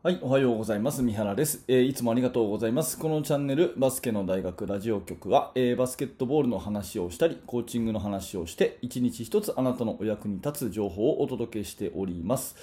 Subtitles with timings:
[0.00, 1.02] はい、おはようございます。
[1.02, 2.96] 三原です、えー、いつもありがとうございます。
[3.00, 12.54] このチャンネル、バスケの大学ラジオ局は、えー、バスケットボールの話をしたり、コーチングの話をして、一日一つあなたのお役に立つ情報をお届けしております。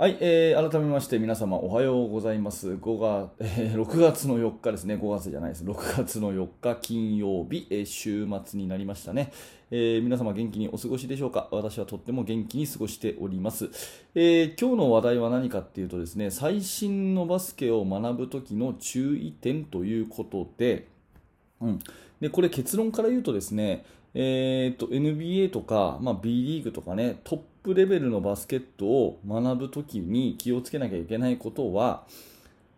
[0.00, 2.68] はい、えー、改めまして皆様おはようございます。
[2.74, 5.64] 5月、えー、6月の4日ですね、5月じゃないです。
[5.64, 9.32] 6月の4日金曜日、えー、週末になりましたね、
[9.72, 11.48] えー、皆様元気にお過ごしでしょうか？
[11.50, 13.70] 私はとっても元気に過ごしております、
[14.14, 20.86] え、今日の話題は何かっていうとですね、最新のバスケを学ぶ時の注意点ということで、
[21.60, 21.80] うん、
[22.20, 23.84] でこれ結論から言うとですね、
[24.14, 32.04] えーと、NBA とか、まあ、B リーグとかねトップレベルのバスケットを学ぶときに気をつけなきゃいけないことは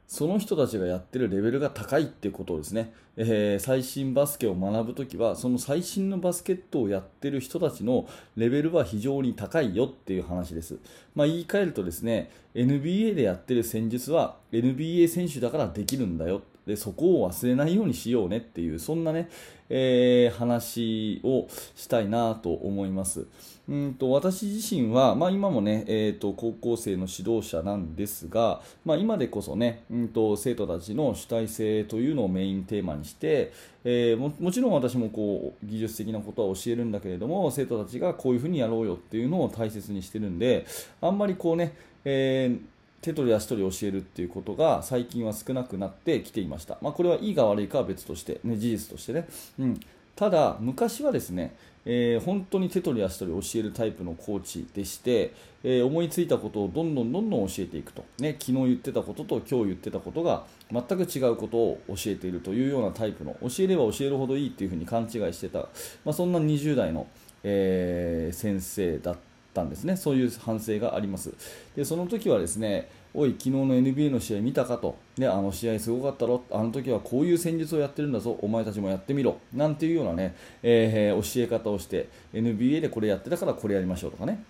[0.08, 10.74] その人たちがやってるレベルが高いっていうことですね、えー、最新バスケを学ぶときはその最新のバスケットをやってる人たちのレベルは非常に高いよっていう話です、
[11.14, 19.28] まあ、言い換えるとですね NBA でやってる戦術は NBA 選手だからできるんだよでそこを忘れないようにしようねっていうそんなね、
[19.68, 23.26] えー、話をしたいなと思います。
[23.68, 33.52] うんと私自身は、まあ、今もね、えーと、高校生の指導者なんですが、まあ、今でこそね、うんと、生徒たちの主体性というのをメインテーマにして、
[33.84, 40.66] えー、ももちろん私もこう技術的なことは教えるんだけれども生徒たちがこういうふうにやろうよっていうのを大切にしてるんで
[41.00, 49.26] あんまりこうね、えー手取り足取り教えるっていうことが最近は少なくなってきていました、まあ、これはいいか悪いかは別として、ね、事実としてね、
[49.58, 49.80] うん、
[50.16, 51.56] ただ昔はですね、
[51.86, 55.32] えー、本当に手取り足取り教えるタイプのコーチでして、
[55.64, 65.60] えー、思いついたことをどんどんどんどん教えていくと、ね、昨日言ってたことと今日言ってたことが全く違うことを教えているというようなタイプの教えれば教えるほどいいっていうふうに勘違いしてた、
[66.04, 67.06] まあ、そんな20代の、
[67.44, 69.29] えー、先生だった。
[69.52, 69.96] たんですね。
[69.96, 71.32] そういう反省があります。
[71.76, 84.44] でその時はですねおい、昨日の NBA の試合見たかと、ね、あの試合すごかったろ、あの時はこういう戦術をやってるんだぞ、お前たちもやってみろ、なんていうようなね、えー、教え方をして、NBA でこれやってたからこれやりましょうとかね、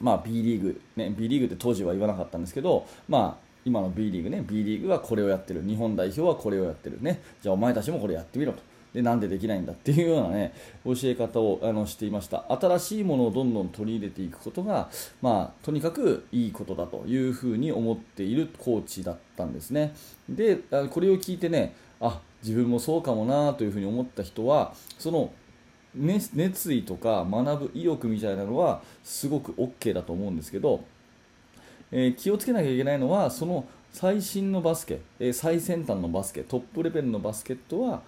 [0.00, 6.98] まあ、B リーグ、ね、B リーグって当時は言わなかったんですけど、まあ、今の B リーグね、B リーグはこれをやってる、日本代表はこれをやってる。
[7.02, 8.62] ね、じゃあお前たちもこれやってみろと。
[8.96, 10.54] でなんでできないんだっていうような、ね、
[10.86, 12.46] 教え方をあのしていました。
[12.48, 14.88] 新しいものをどんどん取り入れていくことが、
[15.20, 19.94] まあ、とにかくいいことだというふうに思っているコーチだったんですね。
[20.30, 20.56] で
[20.88, 25.30] これを聞いてねあ自分もそうかもなというふうに思った人はその
[25.94, 30.84] 熱意とか学ぶ意欲みたいなのはすごく OK だと思うんですけど、
[31.92, 38.02] えー、気をつけなきゃいけないのはその最新のバスケ、えー、最先端のバスケトップレベルのバスケットは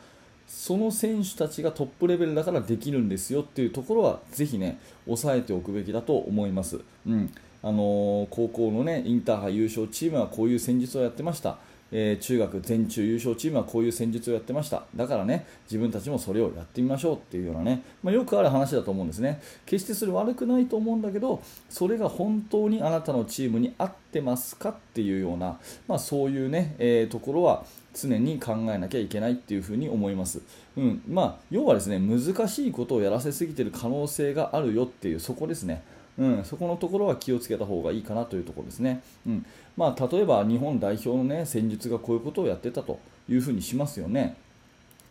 [0.49, 7.31] その選手たちがトップレベルだからできるんですよっていうところはぜひね押さえておくべきだと思います、うん。
[7.63, 11.59] あのー、高校のねインターハイ優勝チームはこういう戦術をやってました。
[11.91, 14.85] えー、中学全中優勝チームはこういう戦術をやってました。
[14.95, 19.41] だからね自分たちもそれをやってみましょうっていうようなね、まあ、よくある話だと思うんですね。
[19.67, 30.41] 決してそれ悪くないと思うんだけどそれが本当にあなたのチームに合ってますかっていうような、まあ、そういうね、えー、ところは常に考えなきゃいけないっていうふに思います、
[30.77, 31.03] うん。
[31.09, 35.83] まあ、要はですね難しいことをやらせすぎてる可能性があるよっていうそこですね、
[36.19, 39.47] うん、そこのところは気をつけた方がいいかなというところですね、うん
[39.77, 42.99] まあ、例えば日本代表の、ね、戦術がこういうことをやってたと
[43.29, 44.37] いうふうにしますよね。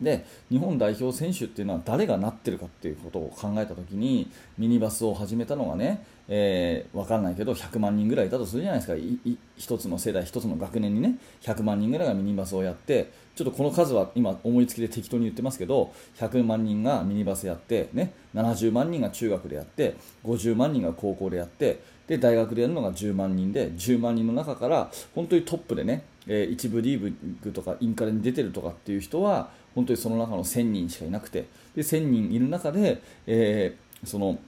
[0.01, 9.37] で日本代表選手っていうのは誰がなってるかっていうことを考えたときにミニバスを始めたのがね、えー、分からないけど100万人ぐらいいたとするじゃないですか。
[9.57, 31.45] 1つの世代1つの学年にね100万人ぐらいがミニバスをやってちょっとこの数は今思いつきで適当に言ってますけど100万人がミニバスやって、ね、70万人が中学でやって50万人が高校でやってで大学でやるのが10万人で10万人の中から本当にトップでね、えー、一部リーグとかインカレに出てるとかっていう人は本当にその中の1000人しかいなくて。
[31.75, 34.39] で1000人いる中で、えー、その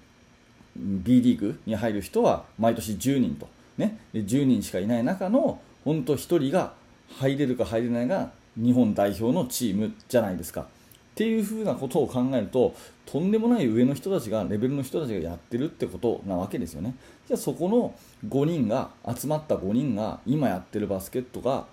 [0.76, 3.48] B リーグに入る人は毎年10人と、
[3.78, 6.74] ね、で10人しかいない中の本当1人が
[7.20, 10.62] 入れるか入れないが日本代表のチームじゃないですか。
[10.62, 10.66] っ
[11.14, 12.74] ていうふうなことを考えると
[13.06, 16.96] とんでもない上の人たちがレベルの人たちがやってるってことなわけですよね。
[17.28, 17.94] じゃあそこの
[18.28, 21.68] 5人が集まった5人が今やってるバスケットが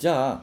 [0.00, 0.42] じゃあ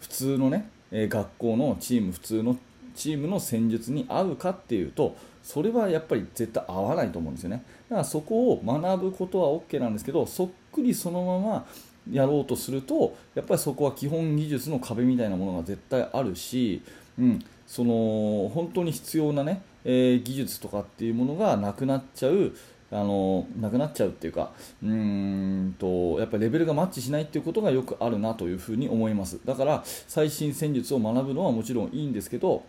[0.00, 2.56] 普通のねえ学校のチーム普通の
[2.94, 7.64] チームの戦術に合うかっていうとそれはやっぱり絶対合わないと思うんですよね。
[7.90, 11.66] だからそこを学ぶことは OK なんですけどそっくりそのまま
[12.10, 16.82] やろうとするとやっぱりそこは基本技術の壁みたいなものが絶対あるし、
[17.18, 22.54] うん、その本当に必要なね、えー、技術とかっていうものがなくなっちゃう
[22.94, 32.64] あのなくなっちゃうっていうかうーんとやっぱりレベルがマッチしないっていうことがよくあるなというふうに思いますだから最新戦術を学ぶのはもちろんいいんですけど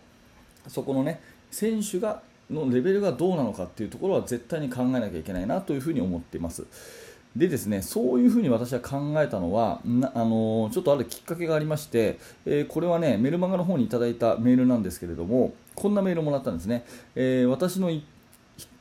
[0.66, 1.20] そこのね
[1.52, 6.66] 選手がのレベルがどうなのかっていうところは絶対に考えなきゃいけないなというふに思っています。
[7.34, 17.90] でですねそういうふうに私は考えたのはなあのちょっとあるきっかけがありまして、えー、これはねメルマガの方にいただいたメールなんですけれどもこんなメールをもらったんですね、えー、私の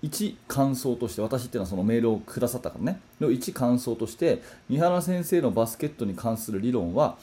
[0.02, 3.00] 一感想として私っていうのはそのメールをくださったからね。
[3.20, 7.18] の一感想として三原先生のバスケットに関する理論は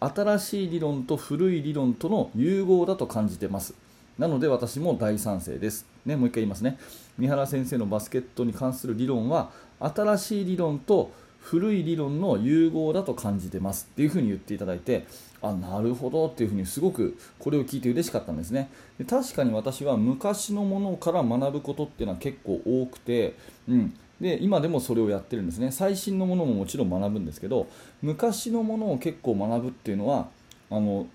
[0.00, 3.74] 新しい理論と古い理論との融合だと感じてます。
[4.18, 6.78] なので私も大賛成です、ね、もう一回言いますね。
[7.18, 9.50] 三原先生のバスケットに関する理論は
[9.80, 15.06] 新しい理論と古い理論の融合だと感じてますっていうふうに言っていただいて
[15.40, 18.70] あなるほどっていうふうにすごくこれを聞いて嬉しかったんですね。
[18.98, 23.36] で確かに私は昔のものから学ぶことっていうのは結構多くて、
[23.68, 25.70] うん、で今でもそれをやってるんですね。
[25.70, 27.68] 最新のものももちろん学ぶんですけど
[28.02, 30.28] 昔のものを結構学ぶっていうのは
[30.70, 31.06] あの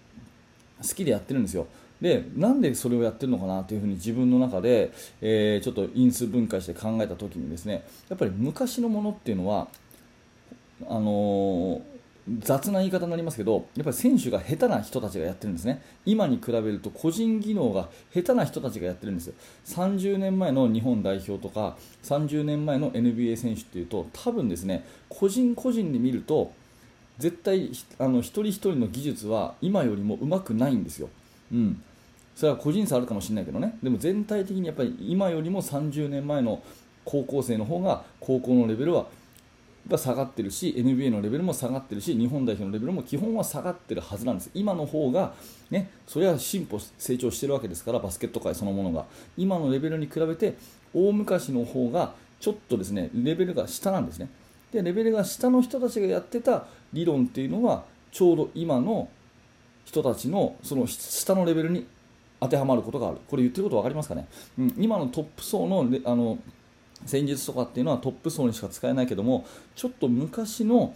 [0.81, 1.68] 好きでやってるんですよ。
[2.02, 4.92] でなんでそれをやってるのかなというふうに自分の中で、
[5.22, 9.69] えー、ちょっと因数分解して考えた時にですねやっぱり昔のものっていうのは
[10.89, 11.81] あの、
[12.39, 15.81] 雑な言い方になりますけどやっぱり選手が下手な人たちがやってるんですね。
[16.06, 19.27] 今に比べると個人技能が下手な人たちがやってるんです。
[19.27, 19.33] よ
[19.65, 26.53] 30年前の日本代表とか30年前の NBA 選手っていうと多分ですね個人個人で見ると
[27.18, 31.09] 絶対あの一人一人の技術は今よりも上手くないんですよ、
[31.51, 31.81] うん、
[32.35, 33.77] それは個人差あるかもしれないけどね。
[33.83, 36.63] でも全体的にやっぱり今よりも30年前の
[37.03, 39.07] 高校生の方が高校のレベルは
[39.88, 44.50] が下がってるし NBA のレベルも下がってるし日本代表のレベルも基本は下がってるはずなんです。
[44.53, 45.33] 今の方が
[45.69, 49.06] ねそれは進歩成長してるわけですからバスケット界そのものが。
[49.38, 50.56] 今のレベルに比べて
[50.94, 54.30] 大昔の方がちょっとですねレベルが下なんですね。
[54.71, 59.09] でレベルが下の人たちがやってた理論っていうのはちょうど今の
[59.85, 61.85] 人たちのその下のレベルに
[62.39, 63.18] 当てはまることがある。
[63.27, 64.27] これ言ってること分かりますかね、
[64.57, 66.38] うん、今のトップ層のあの
[67.06, 69.46] 戦術とかっていうのはトップ層にしか使えないけども
[69.76, 70.96] ちょっと昔の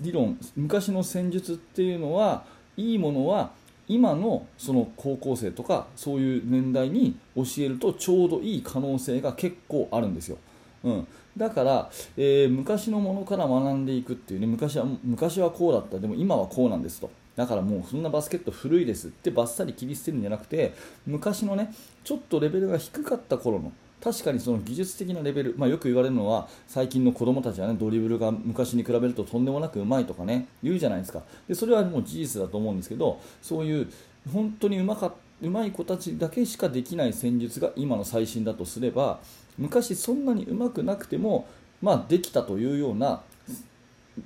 [0.00, 2.44] 理論昔の戦術っていうのは
[2.76, 3.50] いいものは
[3.88, 10.38] 今のその高校生とかそういう年代に教えるとちょうどいい可能性が結構あるんですよ。
[10.84, 11.06] うん、
[11.36, 15.98] だから、えー、昔のものから学んでいくっていうね昔は昔はこうだった。
[15.98, 17.10] でも今はこうなんですと。
[17.36, 20.74] だからもうそんなバスケット古いですってバッサリ切り捨てるんじゃなくて
[21.06, 21.72] 昔のね
[22.04, 31.22] ちょっとレベルが低かった頃の確かにその技術的なレベル、まあ、よく言われるのは最近の子供たちは、ね、ドリブルが昔に比べるととんでもなくうまいとかね言うじゃないですか。
[31.46, 33.88] でそれはもう事実だと思うんですけどそういう
[34.32, 39.20] 本当にうまかうまい子たちだけしかできない戦術が今の最新だとすれば
[39.58, 41.46] 昔そんなにうまくなくても、
[41.80, 43.22] まあ、できたというような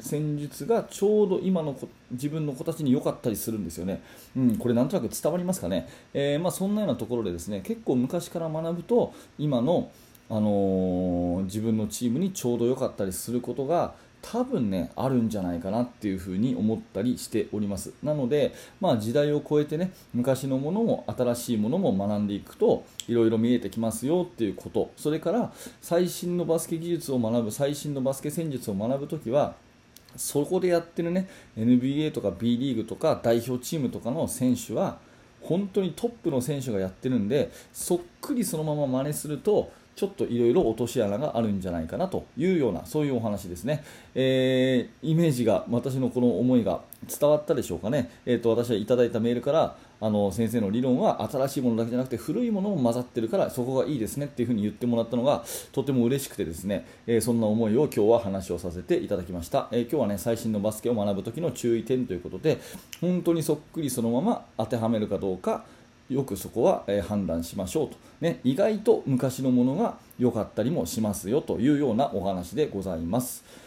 [0.00, 1.76] 戦術がちょうど今の
[2.10, 4.02] 自分の子たちに良かったりするんですよね、
[4.36, 9.90] うん、これなんとなく伝わりますかね、えー、まあ、そんなようなところでですね結構昔から学ぶと今の、
[10.28, 17.92] あのー、自分のチームにちょうど良かったりすることが多分ねあるんじゃないかなっていうふうに思ったりしております。
[18.02, 24.90] なので、まあ、時代を超えてね昔のものも新しいものも学んでいくといろいろ見えてきますよっていうこと。
[24.96, 29.54] それから最新のバスケ技術を学ぶ最新のバスケ戦術を学ぶときは
[30.16, 34.98] そこでやってるね NBA とか B リーグとか代表チームとかの選手は
[35.42, 43.82] 本当にトップの選手がやってるんでそっくりそのまま真似するとちょっといろいろ落とし穴があるんじゃないかなというようなそういうお話ですね、
[44.14, 62.58] えー、イメージが私のこの思いが伝わったでしょうかね、えーと、私はいただいたメールからあの先生の理論は新しいものだけじゃなくて古いものも混ざってるからそこがいいですねっていうふに言ってもらったのがとても嬉しくてですね、えー、そんな思いを今日は話をさせていただきました、えー、今日はね最新のバスケを学ぶ時の注意点ということで
[63.00, 65.64] 本当にそっくりそのまま当てはめるかどうか
[66.08, 73.65] よくそこは、え判断しましょうと、ね、意外と昔のものが良かったりもしますよというようなお話でございます。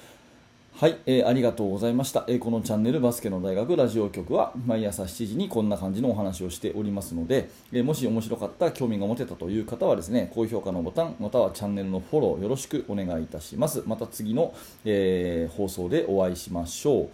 [0.80, 13.84] はい、えー、ありがとうございました、えー、このチャンネルバスケの大学ラジオ局は毎朝7時にこんな感じのお話をしておりますので、えー、もし面白かった興味が持てたという方はですね高評価のボタンまたはチャンネルのフォローよろしくお願いいたします。
[13.88, 14.54] また次の、
[14.86, 17.10] え放送でお会いしましょう。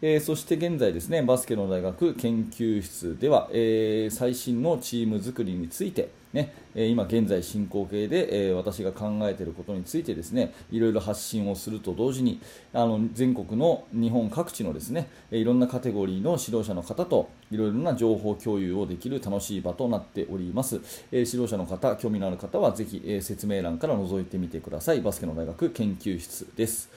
[0.00, 12.40] えー、そして現在ですねバスケの大学研究室では、えー、最新のチーム作りについてね、今現在進行形で、私が考えていることについてですねいろいろ発信をすると同時に
[12.72, 26.90] あの全国の日本各地のですねいろんなカテゴリーの指導者の方といろいろな情報共有をできる楽しい場となっております、え、指導者の方興味のある方はぜひ、え、説明欄から覗いてみてくださいバスケの大学研究室です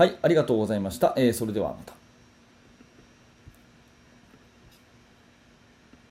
[0.00, 1.12] はい、ありがとうございました。
[1.14, 1.99] えそれではまた。